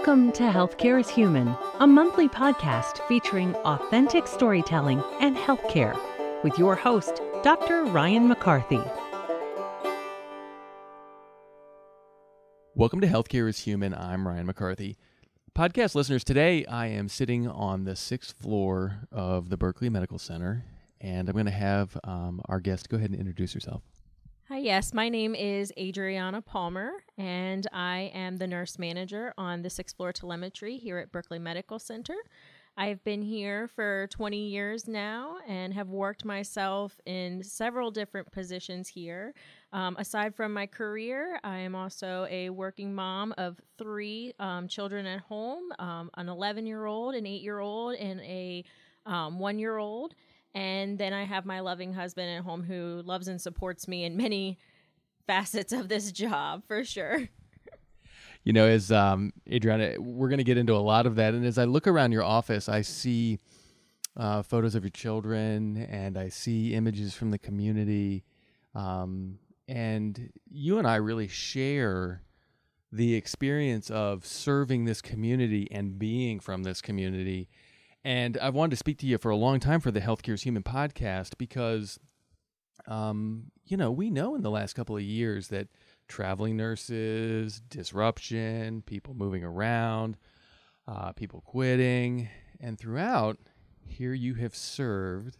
[0.00, 5.94] Welcome to Healthcare is Human, a monthly podcast featuring authentic storytelling and healthcare
[6.42, 7.84] with your host, Dr.
[7.84, 8.80] Ryan McCarthy.
[12.74, 13.92] Welcome to Healthcare is Human.
[13.92, 14.96] I'm Ryan McCarthy.
[15.54, 20.64] Podcast listeners, today I am sitting on the sixth floor of the Berkeley Medical Center,
[21.02, 23.82] and I'm going to have um, our guest go ahead and introduce herself.
[24.50, 29.70] Hi, yes, my name is Adriana Palmer, and I am the nurse manager on the
[29.70, 32.16] sixth floor telemetry here at Berkeley Medical Center.
[32.76, 38.88] I've been here for 20 years now and have worked myself in several different positions
[38.88, 39.34] here.
[39.72, 45.06] Um, aside from my career, I am also a working mom of three um, children
[45.06, 48.64] at home um, an 11 year old, an 8 year old, and a
[49.06, 50.16] um, one year old.
[50.54, 54.16] And then I have my loving husband at home who loves and supports me in
[54.16, 54.58] many
[55.26, 57.28] facets of this job for sure.
[58.42, 61.34] You know, as um, Adriana, we're going to get into a lot of that.
[61.34, 63.38] And as I look around your office, I see
[64.16, 68.24] uh, photos of your children and I see images from the community.
[68.74, 72.22] Um, and you and I really share
[72.90, 77.48] the experience of serving this community and being from this community
[78.04, 80.42] and I've wanted to speak to you for a long time for the Healthcare is
[80.42, 81.98] Human podcast because,
[82.86, 85.68] um, you know, we know in the last couple of years that
[86.08, 90.16] traveling nurses, disruption, people moving around,
[90.88, 93.38] uh, people quitting, and throughout,
[93.86, 95.36] here you have served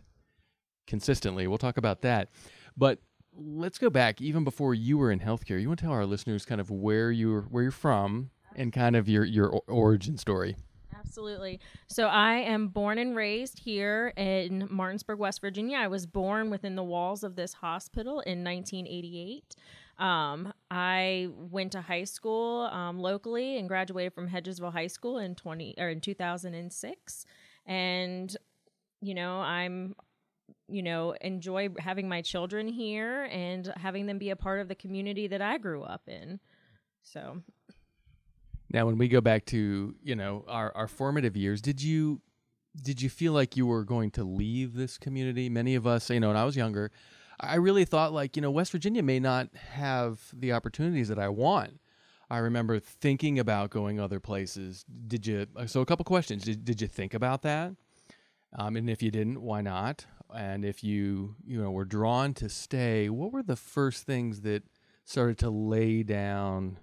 [0.87, 1.47] consistently.
[1.47, 2.29] We'll talk about that.
[2.77, 2.99] But
[3.35, 5.61] let's go back even before you were in healthcare.
[5.61, 8.97] You want to tell our listeners kind of where you're where you're from and kind
[8.97, 10.57] of your your origin story.
[11.01, 11.61] Absolutely.
[11.89, 15.79] So I am born and raised here in Martinsburg, West Virginia.
[15.79, 19.57] I was born within the walls of this hospital in 1988.
[19.99, 25.35] Um, I went to high school um, locally and graduated from Hedgesville High School in
[25.35, 27.27] 20 or in 2006.
[27.67, 28.37] And
[29.03, 29.95] you know, I'm
[30.69, 34.75] you know, enjoy having my children here and having them be a part of the
[34.75, 36.41] community that I grew up in.
[37.03, 37.43] So
[38.73, 42.21] now, when we go back to you know our our formative years, did you
[42.81, 45.49] did you feel like you were going to leave this community?
[45.49, 46.93] Many of us, you know, when I was younger,
[47.41, 51.29] I really thought like you know West Virginia may not have the opportunities that I
[51.29, 51.81] want.
[52.31, 54.85] I remember thinking about going other places.
[55.09, 55.47] Did you?
[55.67, 56.45] So a couple questions.
[56.45, 57.73] Did did you think about that?
[58.57, 60.07] Um, and if you didn't, why not?
[60.33, 64.63] And if you you know were drawn to stay, what were the first things that
[65.05, 66.79] started to lay down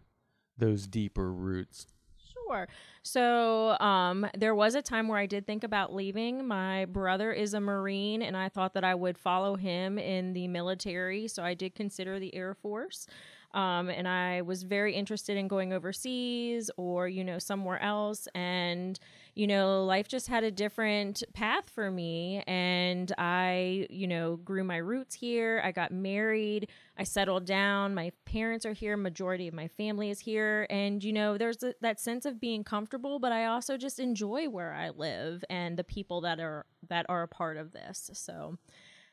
[0.58, 1.88] those deeper roots?
[2.34, 2.68] Sure.
[3.04, 6.48] So um, there was a time where I did think about leaving.
[6.48, 10.48] My brother is a Marine, and I thought that I would follow him in the
[10.48, 11.28] military.
[11.28, 13.08] So I did consider the Air Force.
[13.54, 18.28] Um, and I was very interested in going overseas or, you know, somewhere else.
[18.36, 19.00] And,
[19.38, 22.44] you know, life just had a different path for me.
[22.48, 25.62] And I, you know, grew my roots here.
[25.64, 26.70] I got married.
[26.98, 27.94] I settled down.
[27.94, 28.98] My parents are here.
[28.98, 30.66] Majority of my family is here.
[30.72, 34.50] And, you know, there's a, that sense of being comfortable, but I also just enjoy
[34.50, 38.10] where I live and the people that are, that are a part of this.
[38.14, 38.58] So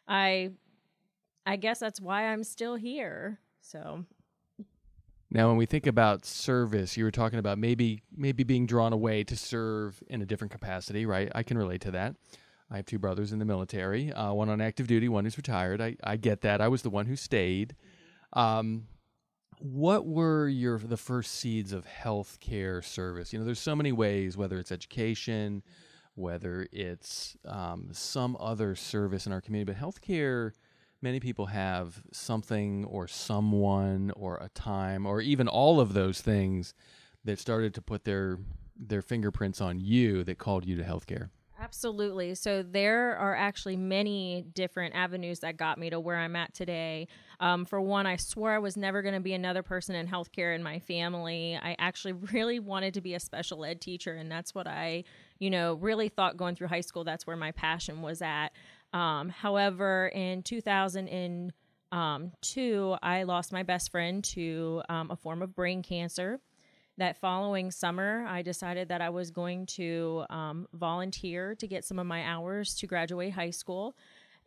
[0.09, 0.53] I,
[1.45, 3.41] I guess that's why I'm still here.
[3.61, 4.07] So
[5.35, 9.25] now, when we think about service, you were talking about maybe maybe being drawn away
[9.25, 11.31] to serve in a different capacity, right?
[11.35, 12.15] I can relate to that.
[12.71, 15.81] I have two brothers in the military, uh, one on active duty, one who's retired.
[15.81, 16.61] I, I get that.
[16.61, 17.75] I was the one who stayed.
[18.33, 18.87] Um,
[19.59, 23.33] what were your the first seeds of healthcare service?
[23.33, 25.65] You know, there's so many ways, whether it's education,
[26.15, 30.53] whether it's um, some other service in our community, but healthcare
[31.05, 36.73] many people have something or someone or a time or even all of those things
[37.25, 38.39] that started to put their
[38.77, 41.29] their fingerprints on you that called you to healthcare.
[41.61, 42.35] Absolutely.
[42.35, 47.07] So there are actually many different avenues that got me to where I'm at today.
[47.39, 50.55] Um, for one, I swore I was never going to be another person in healthcare
[50.55, 51.57] in my family.
[51.63, 55.05] I actually really wanted to be a special ed teacher, and that's what I,
[55.39, 57.05] you know, really thought going through high school.
[57.05, 58.49] That's where my passion was at.
[58.95, 61.53] Um, however, in 2002,
[61.93, 62.33] um,
[63.03, 66.41] I lost my best friend to um, a form of brain cancer.
[66.97, 71.99] That following summer, I decided that I was going to um, volunteer to get some
[71.99, 73.97] of my hours to graduate high school.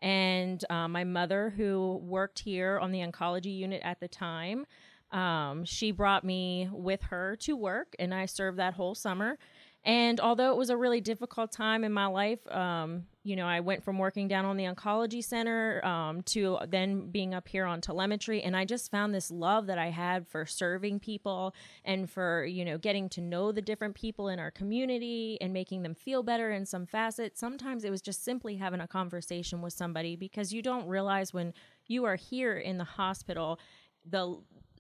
[0.01, 4.65] And uh, my mother, who worked here on the oncology unit at the time,
[5.11, 9.37] um, she brought me with her to work, and I served that whole summer.
[9.83, 13.59] And although it was a really difficult time in my life, um, you know, I
[13.59, 17.81] went from working down on the oncology center um, to then being up here on
[17.81, 18.41] telemetry.
[18.41, 21.53] And I just found this love that I had for serving people
[21.83, 25.83] and for, you know, getting to know the different people in our community and making
[25.83, 27.37] them feel better in some facets.
[27.37, 31.53] Sometimes it was just simply having a conversation with somebody because you don't realize when
[31.85, 33.59] you are here in the hospital
[34.09, 34.37] the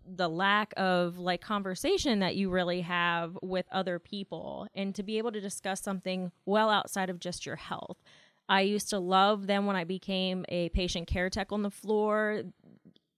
[0.09, 5.17] the lack of like conversation that you really have with other people and to be
[5.17, 7.97] able to discuss something well outside of just your health.
[8.49, 12.43] I used to love them when I became a patient care tech on the floor,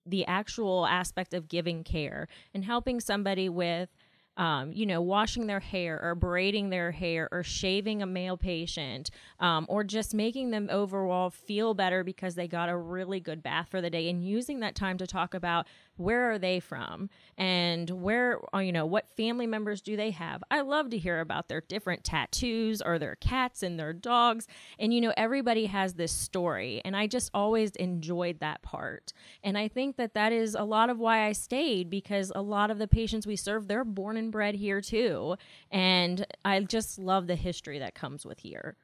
[0.06, 3.88] the actual aspect of giving care and helping somebody with
[4.36, 9.10] um, you know, washing their hair or braiding their hair or shaving a male patient
[9.38, 13.68] um, or just making them overall feel better because they got a really good bath
[13.68, 15.66] for the day and using that time to talk about
[16.00, 17.10] where are they from?
[17.36, 20.42] And where uh, you know what family members do they have?
[20.50, 24.48] I love to hear about their different tattoos or their cats and their dogs.
[24.78, 29.12] And you know everybody has this story and i just always enjoyed that part.
[29.44, 32.70] And i think that that is a lot of why i stayed because a lot
[32.70, 35.36] of the patients we serve they're born and bred here too.
[35.70, 38.76] And i just love the history that comes with here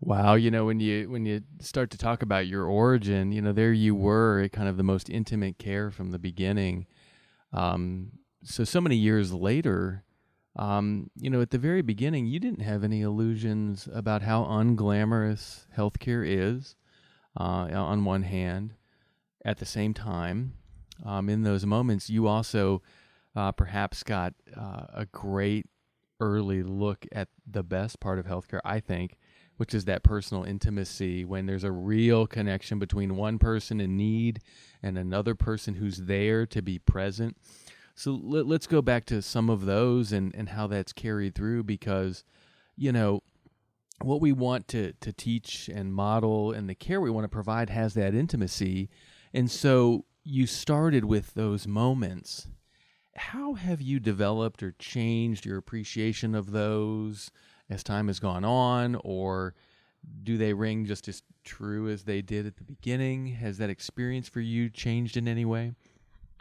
[0.00, 3.52] Wow, you know when you when you start to talk about your origin, you know
[3.52, 6.86] there you were at kind of the most intimate care from the beginning.
[7.52, 8.12] Um,
[8.42, 10.04] so so many years later,
[10.56, 15.66] um, you know at the very beginning you didn't have any illusions about how unglamorous
[15.76, 16.76] healthcare is.
[17.38, 18.74] Uh, on one hand,
[19.44, 20.54] at the same time,
[21.04, 22.82] um, in those moments you also
[23.36, 25.66] uh, perhaps got uh, a great
[26.20, 28.60] early look at the best part of healthcare.
[28.64, 29.16] I think
[29.60, 34.40] which is that personal intimacy when there's a real connection between one person in need
[34.82, 37.36] and another person who's there to be present.
[37.94, 41.64] So let, us go back to some of those and, and how that's carried through
[41.64, 42.24] because,
[42.74, 43.22] you know,
[44.00, 47.68] what we want to, to teach and model and the care we want to provide
[47.68, 48.88] has that intimacy.
[49.34, 52.48] And so you started with those moments.
[53.14, 57.30] How have you developed or changed your appreciation of those?
[57.70, 59.54] As time has gone on, or
[60.22, 63.28] do they ring just as true as they did at the beginning?
[63.28, 65.72] Has that experience for you changed in any way?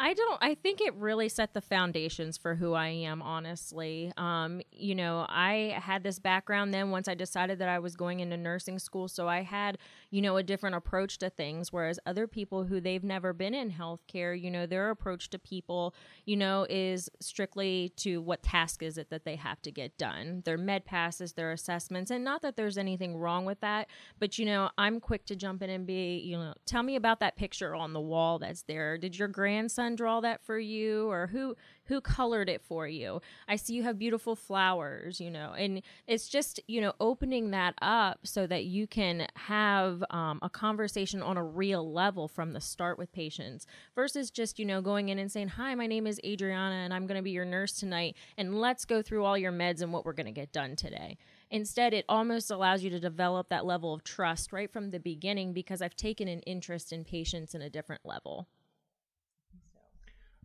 [0.02, 0.38] I don't.
[0.42, 3.22] I think it really set the foundations for who I am.
[3.22, 7.98] Honestly, um, you know, I had this background then once I decided that I was
[7.98, 9.78] going into nursing school, so I had,
[10.10, 11.74] you know, a different approach to things.
[11.74, 15.94] Whereas other people who they've never been in healthcare, you know, their approach to people,
[16.26, 20.44] you know, is strictly to what task is it that they have to get done.
[20.46, 24.46] Their med passes, their assessments, and not that there's anything wrong with that, but you
[24.46, 27.76] know, I'm quick to jump in and be, you know, tell me about that picture
[27.76, 28.98] on the wall that's there.
[28.98, 31.56] Did your grandson draw that for you or who
[31.86, 36.28] who colored it for you i see you have beautiful flowers you know and it's
[36.28, 41.38] just you know opening that up so that you can have um, a conversation on
[41.38, 43.66] a real level from the start with patients
[43.96, 47.08] versus just you know going in and saying hi my name is adriana and i'm
[47.08, 50.06] going to be your nurse tonight and let's go through all your meds and what
[50.06, 51.18] we're going to get done today
[51.52, 55.52] Instead, it almost allows you to develop that level of trust right from the beginning
[55.52, 58.48] because I've taken an interest in patients in a different level.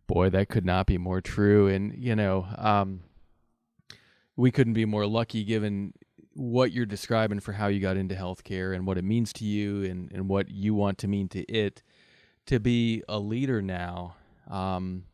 [0.07, 1.67] Boy, that could not be more true.
[1.67, 3.01] And, you know, um,
[4.35, 5.93] we couldn't be more lucky given
[6.33, 9.83] what you're describing for how you got into healthcare and what it means to you
[9.83, 11.81] and, and what you want to mean to it
[12.45, 14.15] to be a leader now.
[14.49, 15.05] Um,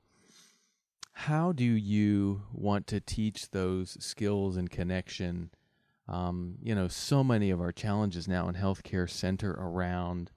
[1.13, 5.51] how do you want to teach those skills and connection?
[6.07, 10.31] Um, you know, so many of our challenges now in healthcare center around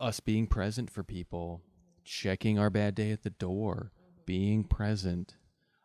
[0.00, 1.60] us being present for people,
[2.08, 3.92] checking our bad day at the door,
[4.24, 5.36] being present.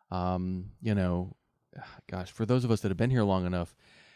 [0.09, 1.35] Um, you know,
[2.09, 3.75] gosh, for those of us that have been here long enough,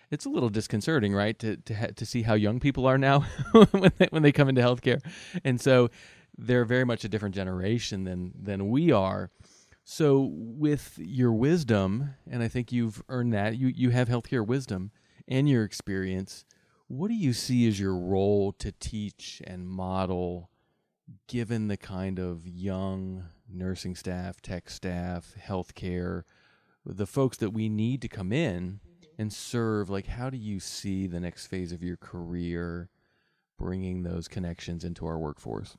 [0.09, 3.19] it's a little disconcerting, right, to to ha- to see how young people are now
[3.71, 5.01] when they, when they come into healthcare,
[5.43, 5.89] and so
[6.37, 9.29] they're very much a different generation than than we are.
[9.83, 14.91] So, with your wisdom, and I think you've earned that, you you have healthcare wisdom
[15.27, 16.45] and your experience.
[16.87, 20.49] What do you see as your role to teach and model
[21.27, 26.23] given the kind of young nursing staff, tech staff, healthcare,
[26.85, 28.79] the folks that we need to come in
[29.17, 32.89] and serve, like how do you see the next phase of your career
[33.57, 35.77] bringing those connections into our workforce?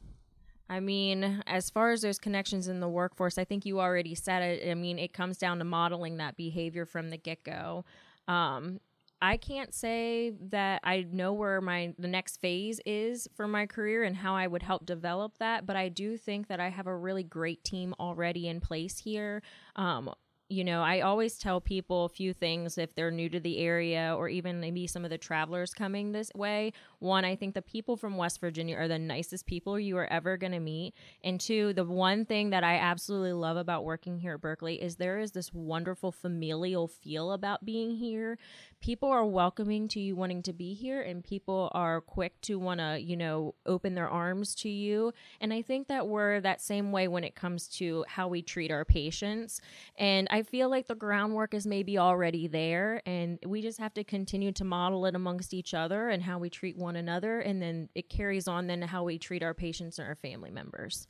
[0.70, 4.42] I mean, as far as those connections in the workforce, I think you already said
[4.42, 4.70] it.
[4.70, 7.87] I mean, it comes down to modeling that behavior from the get go.
[8.26, 8.80] Um,
[9.21, 14.05] I can't say that I know where my the next phase is for my career
[14.05, 16.97] and how I would help develop that, but I do think that I have a
[16.97, 19.43] really great team already in place here.
[19.75, 20.15] Um,
[20.50, 24.14] you know, I always tell people a few things if they're new to the area
[24.17, 26.73] or even maybe some of the travelers coming this way.
[27.00, 30.38] One, I think the people from West Virginia are the nicest people you are ever
[30.38, 30.95] going to meet.
[31.23, 34.97] And two, the one thing that I absolutely love about working here at Berkeley is
[34.97, 38.38] there is this wonderful familial feel about being here.
[38.81, 42.81] People are welcoming to you wanting to be here, and people are quick to want
[42.81, 45.12] to, you know, open their arms to you.
[45.40, 48.71] And I think that we're that same way when it comes to how we treat
[48.71, 49.61] our patients.
[49.99, 54.04] And I feel like the groundwork is maybe already there, and we just have to
[54.04, 57.40] continue to model it amongst each other and how we treat one another.
[57.40, 60.52] And then it carries on then to how we treat our patients and our family
[60.52, 61.09] members.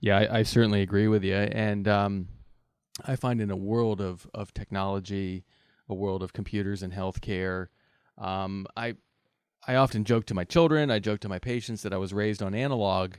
[0.00, 1.34] Yeah, I, I certainly agree with you.
[1.34, 2.28] And um,
[3.06, 5.46] I find in a world of, of technology,
[5.88, 7.68] a world of computers and healthcare,
[8.18, 8.96] um, I
[9.66, 12.42] I often joke to my children, I joke to my patients that I was raised
[12.42, 13.14] on analog.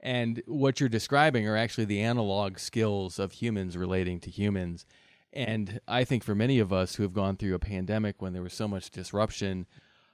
[0.00, 4.86] And what you're describing are actually the analog skills of humans relating to humans.
[5.32, 8.42] And I think for many of us who have gone through a pandemic when there
[8.42, 9.66] was so much disruption,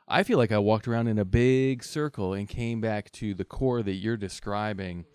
[0.08, 3.44] I feel like I walked around in a big circle and came back to the
[3.44, 5.06] core that you're describing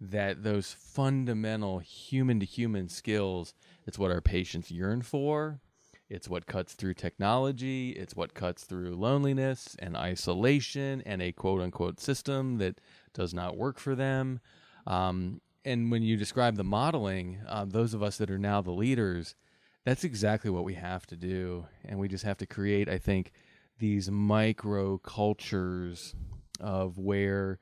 [0.00, 3.54] that those fundamental human to human skills,
[3.86, 5.60] it's what our patients yearn for.
[6.08, 7.90] It's what cuts through technology.
[7.90, 12.80] It's what cuts through loneliness and isolation and a quote unquote system that
[13.16, 14.40] does not work for them.
[14.86, 18.70] Um, and when you describe the modeling, uh, those of us that are now the
[18.70, 19.34] leaders,
[19.84, 21.66] that's exactly what we have to do.
[21.84, 23.32] And we just have to create, I think,
[23.78, 26.14] these micro cultures
[26.60, 27.58] of where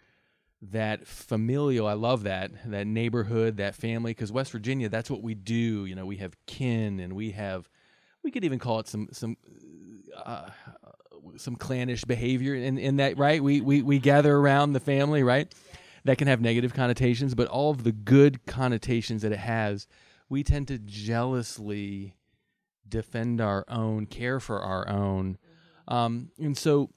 [0.70, 5.34] that familial i love that that neighborhood that family because west virginia that's what we
[5.34, 7.68] do you know we have kin and we have
[8.22, 9.36] we could even call it some some
[10.24, 10.48] uh,
[11.36, 15.54] some clannish behavior in, in that right we, we we gather around the family right
[16.04, 19.86] that can have negative connotations but all of the good connotations that it has
[20.28, 22.14] we tend to jealously
[22.88, 25.38] defend our own care for our own
[25.88, 26.90] um, and so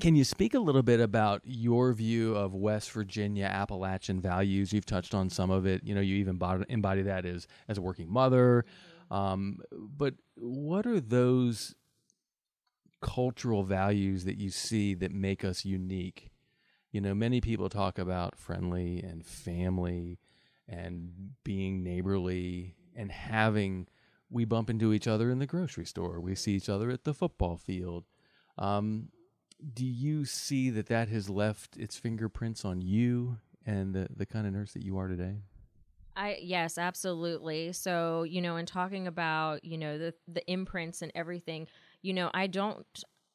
[0.00, 4.72] can you speak a little bit about your view of West Virginia Appalachian values?
[4.72, 5.82] You've touched on some of it.
[5.84, 8.64] You know, you even embody that as as a working mother.
[9.10, 11.74] Um, but what are those
[13.02, 16.30] cultural values that you see that make us unique?
[16.90, 20.18] You know, many people talk about friendly and family
[20.68, 23.88] and being neighborly and having.
[24.30, 26.20] We bump into each other in the grocery store.
[26.20, 28.04] We see each other at the football field.
[28.56, 29.08] Um,
[29.74, 34.46] do you see that that has left its fingerprints on you and the, the kind
[34.46, 35.42] of nurse that you are today?
[36.14, 37.72] I yes, absolutely.
[37.72, 41.68] So, you know, in talking about, you know, the the imprints and everything,
[42.02, 42.86] you know, I don't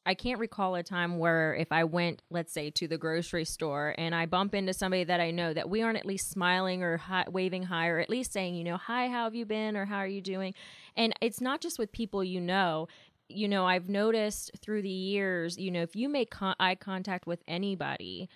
[0.06, 3.94] I can't recall a time where if I went, let's say, to the grocery store
[3.98, 6.96] and I bump into somebody that I know that we aren't at least smiling or
[6.96, 9.84] hi- waving hi or at least saying, you know, hi, how have you been or
[9.84, 10.54] how are you doing?
[10.96, 12.88] And it's not just with people you know
[13.30, 17.28] you know, I've noticed through the years, you know, if you make con- eye contact
[17.28, 18.30] with anybody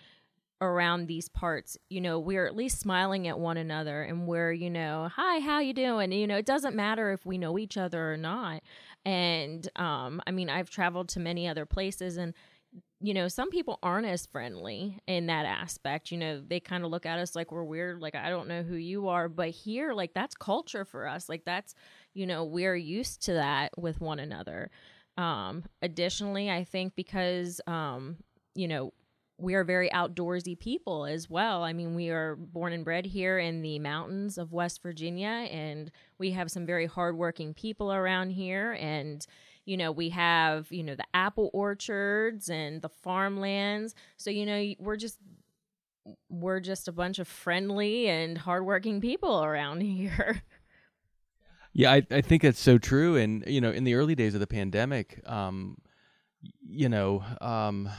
[0.60, 4.70] around these parts, you know, we're at least smiling at one another and we're, you
[4.70, 6.12] know, hi, how you doing?
[6.12, 8.62] You know, it doesn't matter if we know each other or not.
[9.06, 12.34] And um I mean, I've traveled to many other places and
[13.02, 16.12] you know, some people aren't as friendly in that aspect.
[16.12, 18.62] You know, they kind of look at us like we're weird, like I don't know
[18.64, 21.28] who you are, but here like that's culture for us.
[21.28, 21.74] Like that's
[22.14, 24.70] you know, we're used to that with one another.
[25.18, 28.18] Um, additionally, I think because, um,
[28.56, 28.94] you know,
[29.42, 31.64] we are very outdoorsy people as well.
[31.64, 35.92] I mean, we are born and bred here in the mountains of West Virginia, and
[36.20, 38.74] we have some very hardworking people around here.
[38.74, 39.26] And,
[39.66, 43.96] you know, we have, you know, the apple orchards and the farmlands.
[44.18, 45.18] So, you know, we're just
[46.30, 50.44] we're just a bunch of friendly and hardworking people around here.
[51.74, 53.16] Yeah, I, I think that's so true.
[53.16, 55.78] And, you know, in the early days of the pandemic, um,
[56.68, 57.90] you know, um,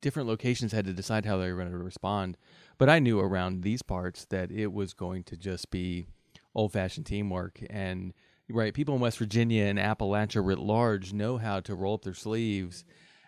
[0.00, 2.36] different locations had to decide how they were going to respond.
[2.78, 6.06] But I knew around these parts that it was going to just be
[6.54, 7.60] old fashioned teamwork.
[7.70, 8.12] And,
[8.48, 12.14] right, people in West Virginia and Appalachia writ large know how to roll up their
[12.14, 12.84] sleeves.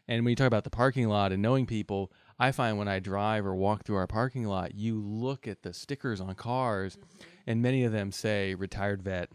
[0.07, 2.99] And when you talk about the parking lot and knowing people, I find when I
[2.99, 6.97] drive or walk through our parking lot, you look at the stickers on cars.
[6.97, 9.31] Mm-hmm and many of them say retired vet,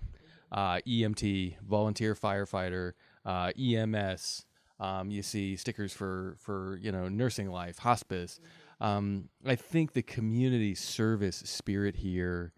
[0.51, 2.94] uh, EMT, volunteer firefighter,
[3.25, 4.46] uh, EMS.
[4.84, 8.42] Um, you see stickers for for you know nursing life, hospice.
[8.82, 12.52] Um, I think the community service spirit here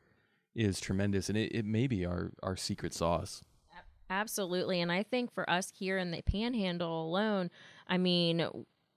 [0.55, 3.43] is tremendous, and it, it may be our our secret sauce.
[4.09, 7.51] Absolutely, and I think for us here in the Panhandle alone,
[7.87, 8.47] I mean,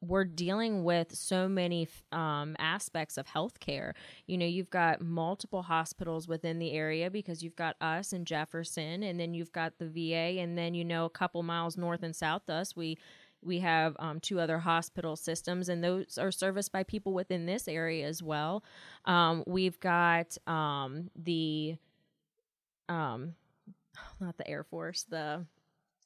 [0.01, 3.93] we're dealing with so many um, aspects of healthcare.
[4.27, 9.03] You know, you've got multiple hospitals within the area because you've got us in Jefferson,
[9.03, 12.17] and then you've got the VA, and then you know a couple miles north and
[12.17, 12.97] south us we
[13.43, 17.69] we have um, two other hospital systems, and those are serviced by people within this
[17.69, 18.65] area as well.
[19.05, 21.77] Um, we've got um, the,
[22.89, 23.35] um,
[24.21, 25.45] not the Air Force, the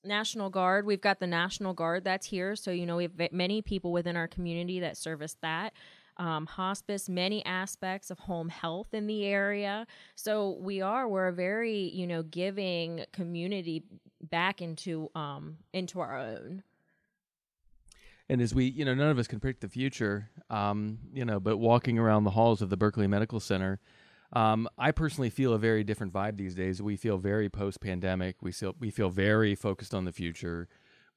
[0.05, 0.87] National Guard.
[0.87, 2.57] We've got the National Guard that's here.
[2.57, 5.73] So, you know, we have many people within our community that service that.
[6.19, 9.87] Um, hospice, many aspects of home health in the area.
[10.15, 13.85] So we are we're a very you know giving community
[14.21, 16.62] back into um, into our own.
[18.33, 21.39] And as we, you know, none of us can predict the future, um, you know,
[21.39, 23.79] but walking around the halls of the Berkeley Medical Center,
[24.33, 26.81] um, I personally feel a very different vibe these days.
[26.81, 28.37] We feel very post-pandemic.
[28.41, 30.67] We feel we feel very focused on the future.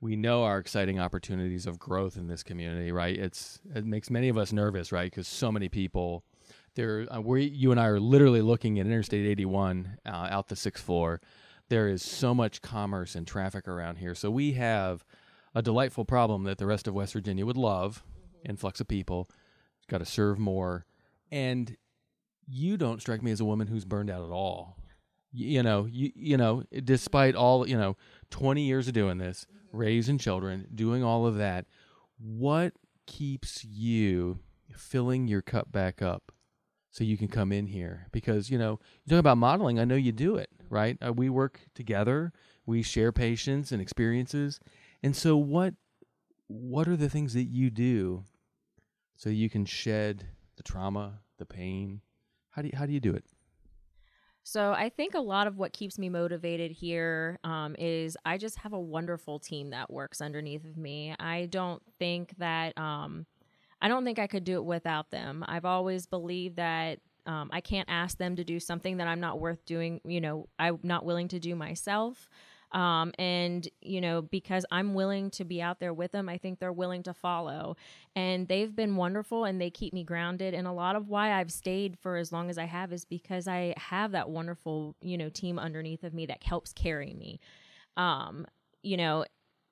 [0.01, 3.17] We know our exciting opportunities of growth in this community, right?
[3.17, 5.09] It's it makes many of us nervous, right?
[5.09, 6.25] Because so many people,
[6.75, 10.57] there, uh, we, you and I are literally looking at Interstate 81 uh, out the
[10.57, 11.21] sixth floor.
[11.69, 15.05] There is so much commerce and traffic around here, so we have
[15.55, 18.51] a delightful problem that the rest of West Virginia would love mm-hmm.
[18.51, 19.29] influx of people.
[19.87, 20.85] Got to serve more.
[21.31, 21.75] And
[22.47, 24.77] you don't strike me as a woman who's burned out at all.
[25.31, 27.95] You, you know, you you know, despite all, you know,
[28.31, 29.77] 20 years of doing this, mm-hmm.
[29.77, 31.65] raising children, doing all of that,
[32.17, 32.73] what
[33.07, 34.39] keeps you
[34.75, 36.31] filling your cup back up
[36.91, 38.07] so you can come in here?
[38.11, 40.97] Because, you know, you talk about modeling, I know you do it, right?
[41.05, 42.33] Uh, we work together,
[42.65, 44.59] we share patients and experiences,
[45.05, 45.75] and so what
[46.47, 48.23] what are the things that you do
[49.15, 50.25] so you can shed
[50.57, 52.01] the trauma, the pain?
[52.49, 53.23] How do you, how do you do it?
[54.43, 58.57] So I think a lot of what keeps me motivated here um, is I just
[58.59, 61.15] have a wonderful team that works underneath of me.
[61.19, 63.27] I don't think that um,
[63.81, 65.45] I don't think I could do it without them.
[65.47, 69.39] I've always believed that um, I can't ask them to do something that I'm not
[69.39, 70.01] worth doing.
[70.03, 72.27] You know, I'm not willing to do myself.
[72.75, 76.59] Um, and, you know, because I'm willing to be out there with them, I think
[76.59, 77.77] they're willing to follow.
[78.17, 80.53] And they've been wonderful and they keep me grounded.
[80.53, 83.47] And a lot of why I've stayed for as long as I have is because
[83.47, 87.39] I have that wonderful, you know, team underneath of me that helps carry me.
[87.95, 88.45] Um,
[88.83, 89.23] you know,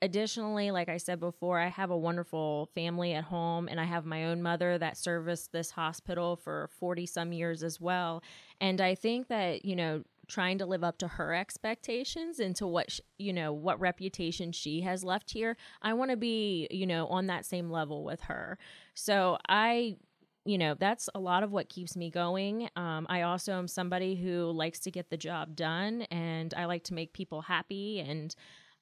[0.01, 4.05] additionally, like I said before, I have a wonderful family at home and I have
[4.05, 8.23] my own mother that serviced this hospital for 40 some years as well.
[8.61, 12.65] And I think that, you know, trying to live up to her expectations and to
[12.65, 17.05] what you know what reputation she has left here i want to be you know
[17.07, 18.57] on that same level with her.
[18.95, 19.95] So i
[20.43, 22.67] you know that's a lot of what keeps me going.
[22.75, 26.83] Um, i also am somebody who likes to get the job done and i like
[26.85, 28.35] to make people happy and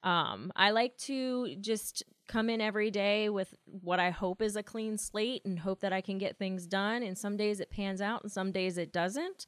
[0.04, 4.62] um, i like to just come in every day with what i hope is a
[4.62, 8.00] clean slate and hope that i can get things done and some days it pans
[8.00, 9.46] out and some days it doesn't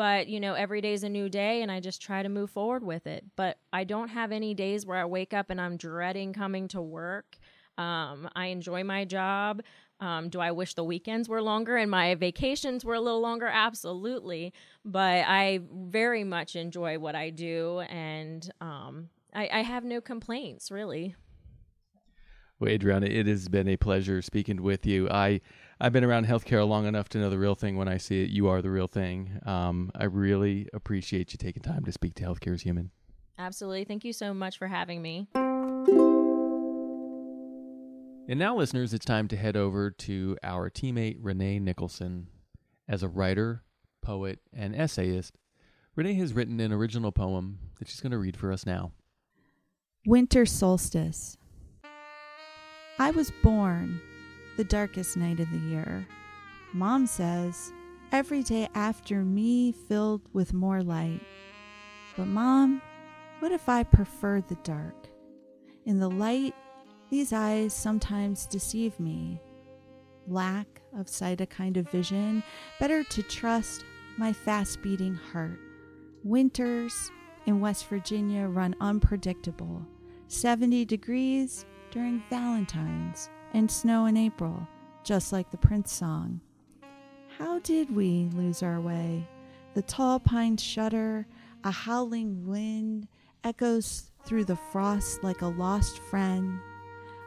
[0.00, 2.48] but you know every day is a new day and i just try to move
[2.48, 3.22] forward with it.
[3.36, 6.80] But i don't have any days where i wake up and i'm dreading coming to
[6.80, 7.36] work.
[7.76, 9.60] Um, i enjoy my job.
[10.00, 13.46] Um, do i wish the weekends were longer and my vacations were a little longer?
[13.46, 14.54] Absolutely.
[14.86, 20.70] But i very much enjoy what i do and um, I, I have no complaints
[20.70, 21.14] really.
[22.58, 25.10] Well, Adriana, it has been a pleasure speaking with you.
[25.10, 25.42] I
[25.82, 28.28] I've been around healthcare long enough to know the real thing when I see it.
[28.28, 29.40] You are the real thing.
[29.46, 32.90] Um, I really appreciate you taking time to speak to Healthcare is Human.
[33.38, 33.84] Absolutely.
[33.84, 35.26] Thank you so much for having me.
[38.28, 42.26] And now, listeners, it's time to head over to our teammate Renee Nicholson.
[42.86, 43.62] As a writer,
[44.02, 45.38] poet, and essayist,
[45.96, 48.92] Renee has written an original poem that she's going to read for us now.
[50.04, 51.38] Winter Solstice.
[52.98, 54.02] I was born
[54.60, 56.06] the darkest night of the year.
[56.74, 57.72] Mom says,
[58.12, 61.22] every day after me filled with more light.
[62.14, 62.82] But, Mom,
[63.38, 65.08] what if I prefer the dark?
[65.86, 66.54] In the light,
[67.08, 69.40] these eyes sometimes deceive me.
[70.26, 72.42] Lack of sight, a kind of vision,
[72.78, 73.82] better to trust
[74.18, 75.58] my fast beating heart.
[76.22, 77.10] Winters
[77.46, 79.86] in West Virginia run unpredictable
[80.28, 84.66] 70 degrees during Valentine's and snow in April,
[85.04, 86.40] just like the Prince song.
[87.38, 89.26] How did we lose our way?
[89.74, 91.26] The tall pines shudder,
[91.64, 93.08] a howling wind
[93.44, 96.60] echoes through the frost like a lost friend.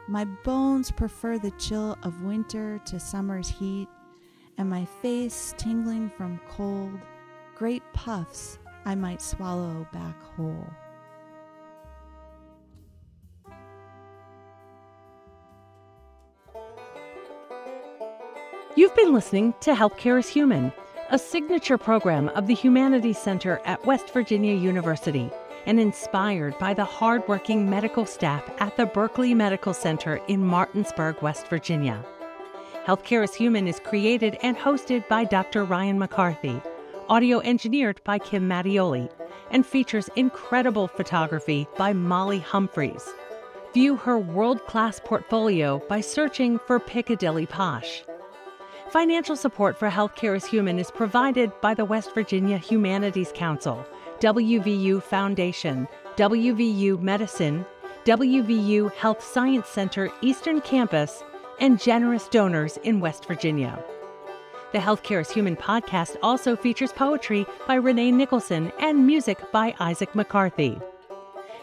[0.08, 3.88] My bones prefer the chill of winter to summer's heat,
[4.58, 6.98] and my face tingling from cold,
[7.56, 10.66] great puffs I might swallow back whole.
[18.76, 20.72] You've been listening to Healthcare is Human,
[21.10, 25.30] a signature program of the Humanities Center at West Virginia University
[25.66, 31.46] and inspired by the hardworking medical staff at the Berkeley Medical Center in Martinsburg, West
[31.46, 32.04] Virginia.
[32.84, 35.62] Healthcare is Human is created and hosted by Dr.
[35.62, 36.60] Ryan McCarthy,
[37.08, 39.08] audio engineered by Kym Mattioli,
[39.52, 43.08] and features incredible photography by Molly Humphreys.
[43.72, 48.02] View her world class portfolio by searching for Piccadilly Posh.
[48.94, 53.84] Financial support for Healthcare is Human is provided by the West Virginia Humanities Council,
[54.20, 57.66] WVU Foundation, WVU Medicine,
[58.04, 61.24] WVU Health Science Center Eastern Campus,
[61.58, 63.82] and generous donors in West Virginia.
[64.70, 70.14] The Healthcare is Human podcast also features poetry by Renee Nicholson and music by Isaac
[70.14, 70.78] McCarthy.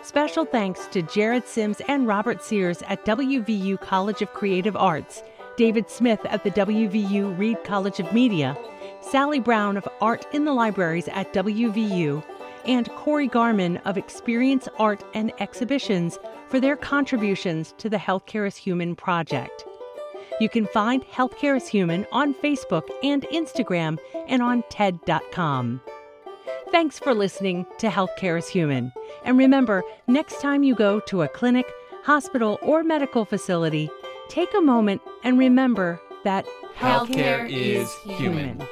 [0.02, 5.24] Special thanks to Jared Sims and Robert Sears at WVU College of Creative Arts,
[5.62, 8.58] David Smith at the WVU Reed College of Media,
[9.00, 12.24] Sally Brown of Art in the Libraries at WVU,
[12.66, 16.18] and Corey Garman of Experience Art and Exhibitions
[16.50, 19.64] for their contributions to the Healthcare is Human project.
[20.40, 25.80] You can find Healthcare is Human on Facebook and Instagram and on TED.com.
[26.72, 28.92] Thanks for listening to Healthcare is Human.
[29.24, 31.68] And remember, next time you go to a clinic,
[32.04, 33.92] hospital, or medical facility,
[34.32, 36.46] take a moment and remember that
[36.78, 38.18] Healthcare is human.
[38.58, 38.68] human.